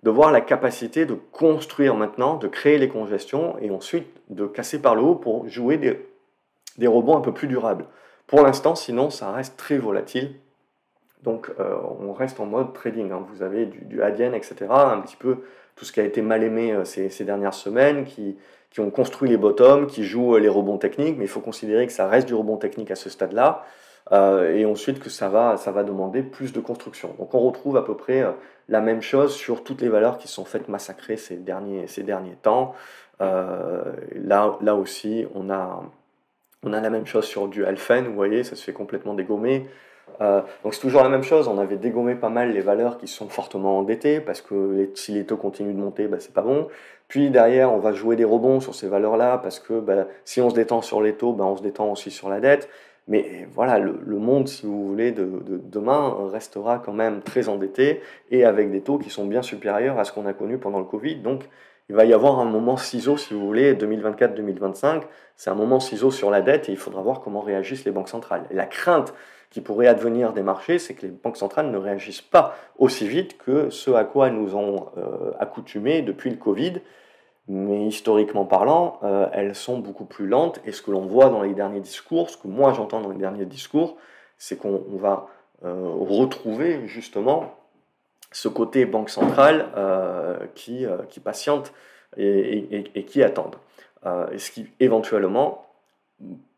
[0.05, 4.81] de voir la capacité de construire maintenant, de créer les congestions et ensuite de casser
[4.81, 6.03] par le haut pour jouer des,
[6.79, 7.85] des rebonds un peu plus durables.
[8.27, 10.33] Pour l'instant, sinon, ça reste très volatile.
[11.23, 13.13] Donc euh, on reste en mode trading.
[13.13, 13.27] Hein.
[13.31, 14.55] Vous avez du, du etc.
[14.71, 15.41] Un petit peu
[15.77, 18.39] tout ce qui a été mal aimé euh, ces, ces dernières semaines, qui,
[18.71, 21.93] qui ont construit les bottoms, qui jouent les rebonds techniques, mais il faut considérer que
[21.93, 23.67] ça reste du rebond technique à ce stade-là,
[24.13, 27.15] euh, et ensuite que ça va, ça va demander plus de construction.
[27.19, 28.33] Donc on retrouve à peu près euh,
[28.69, 32.37] la même chose sur toutes les valeurs qui sont faites massacrer ces derniers, ces derniers
[32.41, 32.75] temps.
[33.21, 33.83] Euh,
[34.15, 35.83] là, là aussi, on a,
[36.63, 39.67] on a la même chose sur du Alphen, vous voyez, ça se fait complètement dégommer.
[40.65, 43.29] Donc c'est toujours la même chose, on avait dégommé pas mal les valeurs qui sont
[43.29, 46.67] fortement endettées, parce que si les taux continuent de monter, bah, c'est pas bon.
[47.07, 50.51] Puis derrière, on va jouer des rebonds sur ces valeurs-là, parce que bah, si on
[50.51, 52.69] se détend sur les taux, bah, on se détend aussi sur la dette.
[53.09, 58.45] Mais voilà, le, monde, si vous voulez, de, demain restera quand même très endetté et
[58.45, 61.17] avec des taux qui sont bien supérieurs à ce qu'on a connu pendant le Covid.
[61.17, 61.49] Donc
[61.89, 65.03] il va y avoir un moment ciseau, si vous voulez, 2024-2025.
[65.37, 68.11] C'est un moment ciseau sur la dette et il faudra voir comment réagissent les banques
[68.11, 68.45] centrales.
[68.51, 69.15] La crainte
[69.49, 73.39] qui pourrait advenir des marchés, c'est que les banques centrales ne réagissent pas aussi vite
[73.39, 76.75] que ce à quoi elles nous ont euh, accoutumés depuis le Covid.
[77.49, 80.61] Mais historiquement parlant, euh, elles sont beaucoup plus lentes.
[80.65, 83.19] Et ce que l'on voit dans les derniers discours, ce que moi j'entends dans les
[83.19, 83.97] derniers discours,
[84.37, 85.29] c'est qu'on va
[85.65, 87.55] euh, retrouver justement
[88.31, 89.71] ce côté banque centrale
[90.55, 91.73] qui, qui patiente
[92.19, 93.57] et, qui attendent.
[94.31, 95.65] et ce qui éventuellement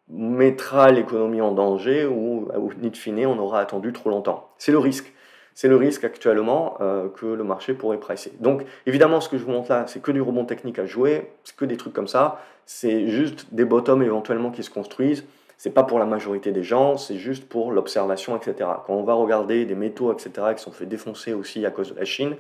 [0.09, 4.51] mettra l'économie en danger ou, ou de fine, on aura attendu trop longtemps.
[4.59, 5.13] C'est le risque.
[5.55, 8.33] C'est le risque actuellement euh, que le marché pourrait presser.
[8.41, 11.31] Donc évidemment, ce que je vous montre là, c'est que du rebond technique à jouer,
[11.45, 12.41] c'est que des trucs comme ça.
[12.67, 15.25] C'est juste des bottoms éventuellement qui se construisent.
[15.59, 18.71] C'est pas pour la majorité des gens, c'est juste pour l'observation, etc.
[18.87, 21.99] Quand on va regarder des métaux, etc., qui sont fait défoncer aussi à cause de
[21.99, 22.37] la Chine,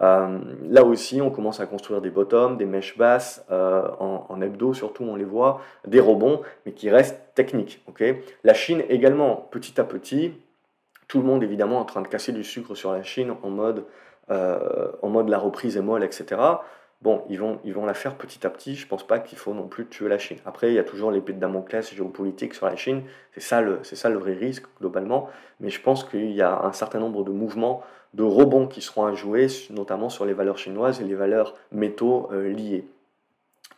[0.00, 0.38] euh,
[0.68, 5.04] là aussi, on commence à construire des bottoms, des mèches basses, euh, en, hebdo surtout,
[5.04, 7.84] on les voit, des rebonds, mais qui restent techniques.
[8.42, 10.32] la Chine également, petit à petit,
[11.08, 13.84] tout le monde évidemment en train de casser du sucre sur la Chine en mode,
[14.30, 16.40] euh, en mode la reprise est molle, etc.
[17.02, 18.76] Bon, ils vont, ils vont la faire petit à petit.
[18.76, 20.38] Je pense pas qu'il faut non plus tuer la Chine.
[20.46, 23.02] Après, il y a toujours l'épée de Damoclès géopolitique sur la Chine.
[23.34, 25.28] C'est ça, le, c'est ça le vrai risque globalement.
[25.60, 27.82] Mais je pense qu'il y a un certain nombre de mouvements
[28.14, 32.28] de rebonds qui seront à jouer, notamment sur les valeurs chinoises et les valeurs métaux
[32.32, 32.86] euh, liées.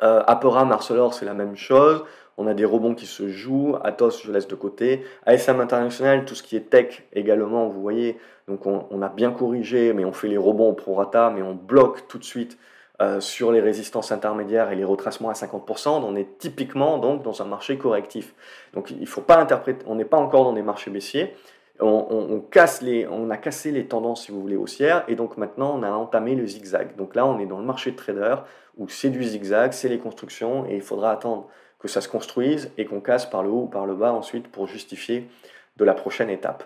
[0.03, 2.05] Euh, Apera, Marcelor, c'est la même chose.
[2.39, 3.77] On a des rebonds qui se jouent.
[3.83, 5.05] Atos, je laisse de côté.
[5.25, 8.19] ASM International, tout ce qui est tech également, vous voyez.
[8.49, 11.55] Donc on, on a bien corrigé, mais on fait les rebonds au prorata, mais on
[11.55, 12.59] bloque tout de suite
[13.03, 17.43] euh, sur les résistances intermédiaires et les retracements à 50%, on est typiquement donc dans
[17.43, 18.35] un marché correctif.
[18.73, 21.37] Donc il faut pas interpréter, on n'est pas encore dans des marchés baissiers.
[21.79, 25.79] On, casse les, on a cassé les tendances, si vous voulez, haussières, et donc maintenant
[25.79, 26.97] on a entamé le zigzag.
[26.97, 28.37] Donc là, on est dans le marché de trader
[28.79, 32.71] où c'est du zigzag, c'est les constructions, et il faudra attendre que ça se construise
[32.79, 35.29] et qu'on casse par le haut ou par le bas ensuite pour justifier
[35.77, 36.65] de la prochaine étape.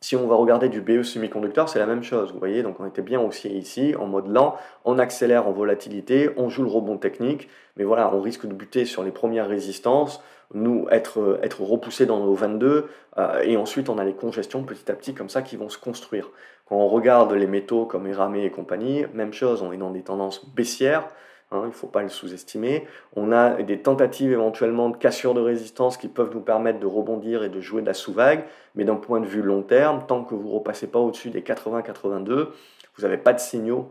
[0.00, 2.32] Si on va regarder du BE semi-conducteur, c'est la même chose.
[2.32, 6.30] Vous voyez, donc on était bien haussier ici, en mode lent, on accélère en volatilité,
[6.36, 10.22] on joue le rebond technique, mais voilà, on risque de buter sur les premières résistances,
[10.54, 14.88] nous être, être repoussé dans nos 22, euh, et ensuite on a les congestions petit
[14.88, 16.30] à petit comme ça qui vont se construire.
[16.68, 20.02] Quand on regarde les métaux comme Eramé et compagnie, même chose, on est dans des
[20.02, 21.08] tendances baissières,
[21.50, 22.86] Hein, il ne faut pas le sous-estimer.
[23.16, 27.42] On a des tentatives éventuellement de cassure de résistance qui peuvent nous permettre de rebondir
[27.42, 30.34] et de jouer de la sous-vague, mais d'un point de vue long terme, tant que
[30.34, 32.48] vous ne repassez pas au-dessus des 80-82,
[32.96, 33.90] vous n'avez pas de signaux.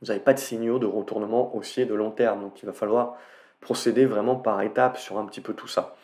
[0.00, 2.40] Vous n'avez pas de signaux de retournement haussier de long terme.
[2.40, 3.16] Donc il va falloir
[3.60, 5.96] procéder vraiment par étapes sur un petit peu tout ça.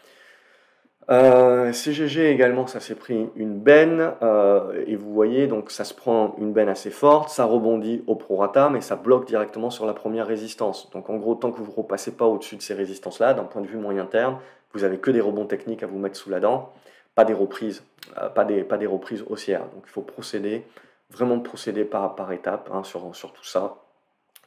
[1.11, 5.93] Euh, CGG également, ça s'est pris une benne, euh, et vous voyez, donc ça se
[5.93, 9.93] prend une benne assez forte, ça rebondit au prorata, mais ça bloque directement sur la
[9.93, 10.91] première résistance.
[10.93, 13.61] Donc en gros, tant que vous ne repassez pas au-dessus de ces résistances-là, d'un point
[13.61, 14.39] de vue moyen terme,
[14.73, 16.73] vous avez que des rebonds techniques à vous mettre sous la dent,
[17.15, 17.85] pas des reprises,
[18.19, 19.67] euh, pas, des, pas des reprises haussières.
[19.75, 20.65] Donc il faut procéder,
[21.11, 23.77] vraiment procéder par, par étapes hein, sur, sur tout ça.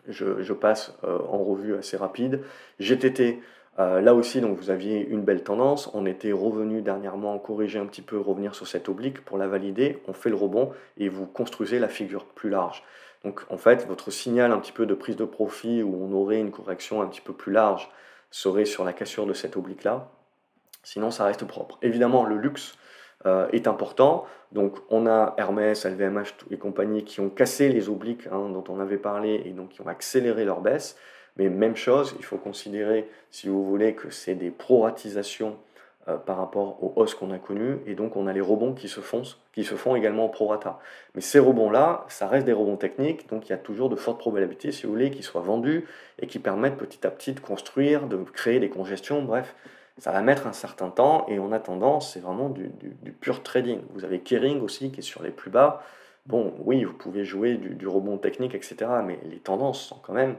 [0.09, 2.39] Je passe en revue assez rapide.
[2.79, 3.41] GTT,
[3.79, 5.91] euh, là aussi, vous aviez une belle tendance.
[5.93, 10.01] On était revenu dernièrement corriger un petit peu, revenir sur cette oblique pour la valider.
[10.07, 12.83] On fait le rebond et vous construisez la figure plus large.
[13.23, 16.39] Donc, en fait, votre signal un petit peu de prise de profit où on aurait
[16.39, 17.89] une correction un petit peu plus large
[18.31, 20.09] serait sur la cassure de cette oblique-là.
[20.83, 21.77] Sinon, ça reste propre.
[21.81, 22.77] Évidemment, le luxe
[23.25, 24.25] euh, est important.
[24.51, 28.79] Donc, on a Hermès, LVMH et compagnie qui ont cassé les obliques hein, dont on
[28.79, 30.97] avait parlé et donc qui ont accéléré leur baisse.
[31.37, 35.57] Mais même chose, il faut considérer, si vous voulez, que c'est des proratisations
[36.07, 38.87] euh, par rapport aux hausses qu'on a connues, et donc on a les rebonds qui
[38.87, 40.79] se font, qui se font également au prorata.
[41.15, 44.19] Mais ces rebonds-là, ça reste des rebonds techniques, donc il y a toujours de fortes
[44.19, 45.85] probabilités, si vous voulez, qu'ils soient vendus
[46.19, 49.53] et qui permettent petit à petit de construire, de créer des congestions, bref.
[49.99, 52.69] Ça va mettre un certain temps et en attendant, c'est vraiment du,
[53.19, 53.81] pur trading.
[53.93, 55.83] Vous avez Kering aussi qui est sur les plus bas.
[56.27, 58.77] Bon, oui, vous pouvez jouer du rebond technique, etc.
[59.03, 60.35] Mais les tendances sont quand même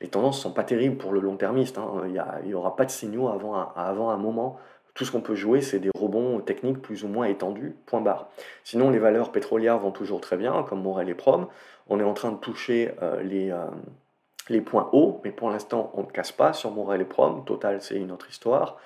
[0.00, 1.78] les tendances sont pas terribles pour le long-termiste.
[1.78, 2.04] Hein.
[2.06, 4.58] Il n'y aura pas de signaux avant un, avant un moment.
[4.94, 8.28] Tout ce qu'on peut jouer, c'est des rebonds techniques plus ou moins étendus, point barre.
[8.64, 11.46] Sinon, les valeurs pétrolières vont toujours très bien, comme Morel et Prom.
[11.88, 13.66] On est en train de toucher euh, les, euh,
[14.48, 17.44] les points hauts, mais pour l'instant, on ne casse pas sur Morel et Prom.
[17.44, 18.76] Total, c'est une autre histoire.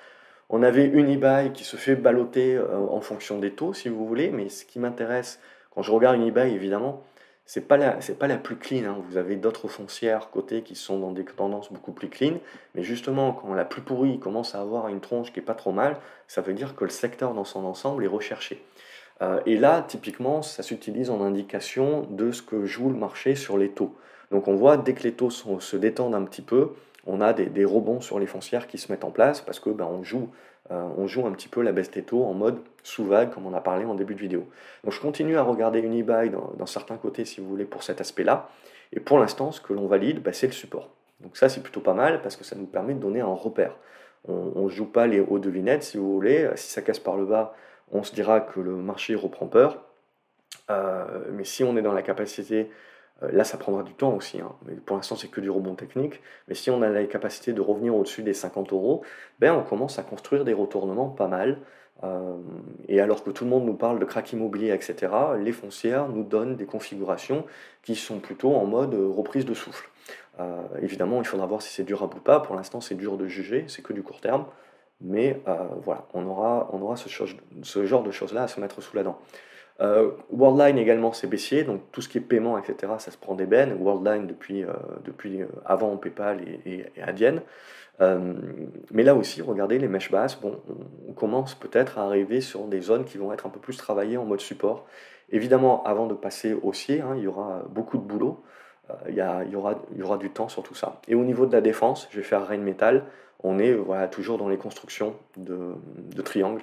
[0.49, 4.29] On avait Unibail qui se fait balloter euh, en fonction des taux, si vous voulez,
[4.29, 5.39] mais ce qui m'intéresse,
[5.71, 7.01] quand je regarde Unibail, évidemment,
[7.45, 8.97] c'est pas la c'est pas la plus clean hein.
[9.09, 12.37] vous avez d'autres foncières côté qui sont dans des tendances beaucoup plus clean
[12.73, 15.71] mais justement quand la plus pourrie commence à avoir une tronche qui est pas trop
[15.71, 18.63] mal ça veut dire que le secteur dans son ensemble est recherché
[19.21, 23.57] euh, et là typiquement ça s'utilise en indication de ce que joue le marché sur
[23.57, 23.93] les taux
[24.31, 26.73] donc on voit dès que les taux se détendent un petit peu
[27.05, 29.69] on a des, des, rebonds sur les foncières qui se mettent en place parce que
[29.69, 30.29] ben, on joue
[30.71, 33.85] euh, on joue un petit peu la taux en mode sous-vague, comme on a parlé
[33.85, 34.47] en début de vidéo.
[34.83, 38.49] Donc je continue à regarder Unibuy dans, certains côtés, si vous voulez, pour cet aspect-là.
[38.91, 40.89] Et pour l'instant, ce que l'on valide, bah, c'est le support.
[41.19, 43.75] Donc ça, c'est plutôt pas mal parce que ça nous permet de donner un repère.
[44.27, 46.49] On ne joue pas les hauts devinettes, si vous voulez.
[46.55, 47.55] Si ça casse par le bas,
[47.91, 49.83] on se dira que le marché reprend peur.
[50.69, 52.69] Euh, mais si on est dans la capacité
[53.31, 54.41] là, ça prendra du temps aussi.
[54.41, 54.51] Hein.
[54.65, 56.21] Mais pour l'instant, c'est que du rebond technique.
[56.47, 59.03] Mais si on a la capacité de revenir au-dessus des 50 euros,
[59.39, 61.59] ben, on commence à construire des retournements pas mal.
[62.03, 62.35] Euh,
[62.87, 66.23] et alors que tout le monde nous parle de crack immobilier, etc., les foncières nous
[66.23, 67.45] donnent des configurations
[67.83, 69.89] qui sont plutôt en mode reprise de souffle.
[70.39, 72.39] Euh, évidemment, il faudra voir si c'est durable ou pas.
[72.39, 74.45] Pour l'instant, c'est dur de juger, c'est que du court terme.
[75.01, 75.41] Mais
[75.81, 77.09] voilà, on aura, on aura ce,
[77.61, 79.19] ce genre de choses-là à se mettre sous la dent.
[79.81, 83.35] Euh, Worldline également c'est baissier, donc tout ce qui est paiement, etc., ça se prend
[83.35, 83.75] des bennes.
[83.81, 87.41] Worldline depuis, euh, depuis euh, avant PayPal et, et, Adyen.
[87.99, 90.59] mais là aussi, regardez les mèches basses, bon,
[91.07, 94.17] on, commence peut-être à arriver sur des zones qui vont être un peu plus travaillées
[94.17, 94.85] en mode support.
[95.31, 98.43] Évidemment, avant de passer haussier, hein, il y aura beaucoup de boulot,
[99.07, 101.01] il, y il, y aura, il y aura du temps sur tout ça.
[101.07, 103.05] Et au niveau de la défense, je vais faire Rain Metal,
[103.43, 106.61] on est voilà, toujours dans les constructions de, de triangles.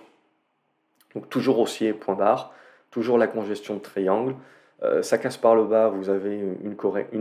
[1.15, 2.53] Donc toujours haussier, point barre
[2.91, 4.35] toujours la congestion de triangle.
[4.83, 6.75] Euh, ça casse par le bas, vous avez une,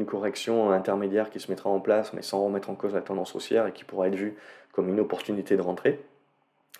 [0.05, 3.67] correction intermédiaire qui se mettra en place, mais sans remettre en cause la tendance haussière
[3.67, 4.35] et qui pourra être vue
[4.71, 5.99] comme une opportunité de rentrée.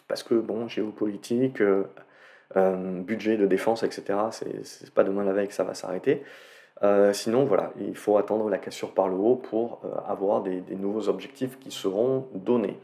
[0.08, 1.84] Parce que, bon, géopolitique, euh,
[2.56, 4.04] euh, budget de défense, etc.,
[4.64, 6.24] c'est pas demain la veille que ça va s'arrêter.
[7.12, 11.10] sinon, voilà, il faut attendre la cassure par le haut pour avoir des, des, nouveaux
[11.10, 12.80] objectifs qui seront donnés.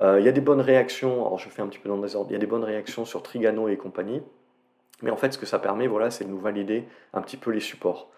[0.00, 2.30] Il y a des bonnes réactions, alors je fais un petit peu dans le désordre,
[2.30, 4.22] il y a des bonnes réactions sur Trigano et compagnie.
[5.02, 7.50] Mais en fait, ce que ça permet, voilà, c'est de nous valider un petit peu
[7.50, 8.10] les supports.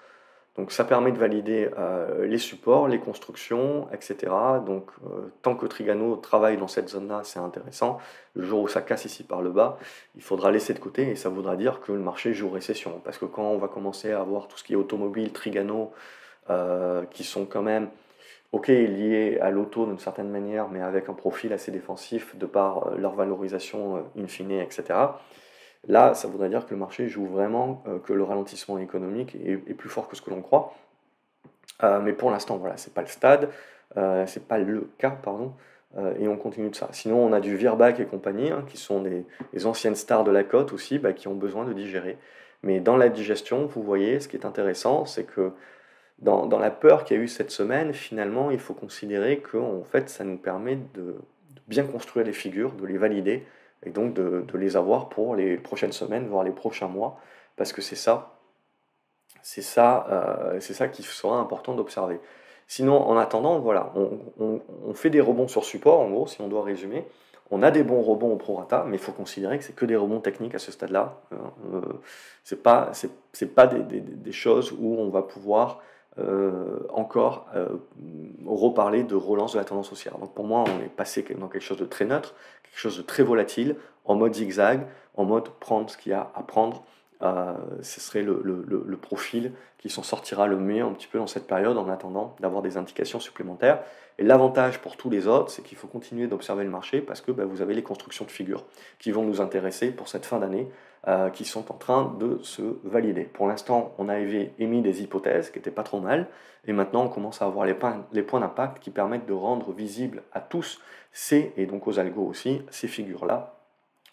[0.58, 4.32] Donc ça permet de valider euh, les supports, les constructions, etc.
[4.66, 7.98] Donc euh, tant que Trigano travaille dans cette zone-là, c'est intéressant.
[8.34, 9.78] Le jour où ça casse ici par le bas,
[10.16, 13.00] il faudra laisser de côté et ça voudra dire que le marché joue récession.
[13.04, 15.92] Parce que quand on va commencer à avoir tout ce qui est automobile, Trigano,
[16.50, 17.88] euh, qui sont quand même
[18.50, 22.96] ok liés à l'auto d'une certaine manière, mais avec un profil assez défensif de par
[22.96, 24.82] leur valorisation in fine, etc.
[25.86, 29.56] Là, ça voudrait dire que le marché joue vraiment euh, que le ralentissement économique est,
[29.74, 30.74] plus fort que ce que l'on croit.
[31.82, 33.48] Euh, mais pour l'instant, voilà, c'est pas le stade,
[33.96, 35.54] euh, c'est pas le cas, pardon,
[36.18, 36.88] et on continue de ça.
[36.92, 39.24] Sinon, on a du Virbac et compagnie, hein, qui sont des,
[39.66, 42.18] anciennes stars de la cote aussi, bah, qui ont besoin de digérer.
[42.62, 45.52] Mais dans la digestion, vous voyez, ce qui est intéressant, c'est que
[46.18, 49.84] dans, la peur qu'il y a eu cette semaine, finalement, il faut considérer que en
[49.84, 51.16] fait, ça nous permet de
[51.68, 53.46] bien construire les figures, de les valider,
[53.84, 57.20] et donc de, les avoir pour les prochaines semaines, voire les prochains mois,
[57.56, 58.38] parce que c'est ça,
[59.42, 62.20] c'est ça, euh, c'est ça qui sera important d'observer.
[62.66, 63.94] Sinon, en attendant, voilà,
[64.38, 67.06] on, fait des rebonds sur support, en gros, si on doit résumer.
[67.50, 69.96] On a des bons rebonds au prorata, mais il faut considérer que c'est que des
[69.96, 71.18] rebonds techniques à ce stade-là.
[71.30, 71.52] Ce hein.
[71.72, 71.80] euh,
[72.44, 72.90] c'est pas,
[73.32, 75.80] c'est, pas des, choses où on va pouvoir
[76.18, 77.68] euh, encore euh,
[78.44, 80.18] reparler de relance de la tendance haussière.
[80.18, 82.34] Donc pour moi, on est passé dans quelque chose de très neutre,
[82.70, 86.31] quelque chose de très volatile, en mode zigzag, en mode prendre ce qu'il y a
[86.35, 86.85] à prendre.
[87.20, 87.52] Euh,
[87.83, 91.76] ce serait le, profil qui s'en sortira le mieux un petit peu dans cette période
[91.76, 93.81] en attendant d'avoir des indications supplémentaires.
[94.18, 97.33] Et l'avantage pour tous les autres, c'est qu'il faut continuer d'observer le marché parce que
[97.33, 98.64] bah, vous avez les constructions de figures
[98.98, 100.68] qui vont nous intéresser pour cette fin d'année,
[101.06, 103.22] euh, qui sont en train de se valider.
[103.22, 106.26] Pour l'instant, on a émis des hypothèses qui n'étaient pas trop mal,
[106.66, 110.40] et maintenant on commence à avoir les points, d'impact qui permettent de rendre visibles à
[110.40, 110.80] tous
[111.12, 113.54] ces, et donc aux algos aussi, ces figures-là.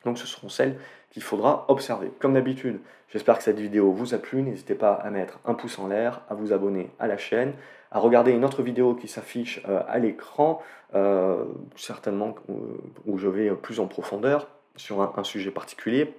[0.06, 0.78] Donc ce seront celles
[1.10, 2.12] qu'il faudra observer.
[2.20, 4.44] Comme d'habitude, j'espère que cette vidéo vous a plu.
[4.44, 7.54] N'hésitez pas à mettre un pouce en l'air, à vous abonner à la chaîne,
[7.92, 10.62] à regarder une autre vidéo qui s'affiche euh, à l'écran,
[10.94, 11.46] euh,
[11.76, 12.36] certainement
[13.06, 16.14] où je vais plus en profondeur sur un sujet particulier.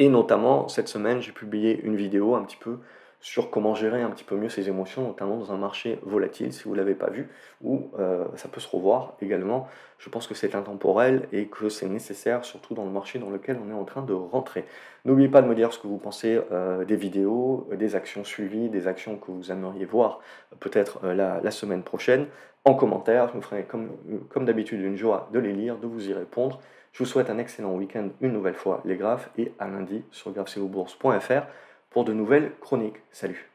[0.00, 2.78] Et notamment, cette semaine, j'ai publié une vidéo un petit peu
[3.20, 6.64] sur comment gérer un petit peu mieux ses émotions, notamment dans un marché volatile, si
[6.64, 7.28] vous ne l'avez pas vu,
[7.60, 9.68] ou euh, ça peut se revoir également.
[9.98, 13.58] Je pense que c'est intemporel et que c'est nécessaire, surtout dans le marché dans lequel
[13.62, 14.64] on est en train de rentrer.
[15.04, 18.70] N'oubliez pas de me dire ce que vous pensez euh, des vidéos, des actions suivies,
[18.70, 20.20] des actions que vous aimeriez voir
[20.60, 22.26] peut-être euh, la, semaine prochaine
[22.64, 23.28] en commentaire.
[23.28, 23.90] Je me ferai comme,
[24.30, 26.58] comme d'habitude une joie de les lire, de vous y répondre.
[26.92, 30.32] Je vous souhaite un excellent week-end une nouvelle fois les graphes et à lundi sur
[30.32, 31.46] graphseobourse.fr
[31.90, 33.00] pour de nouvelles chroniques.
[33.10, 33.49] Salut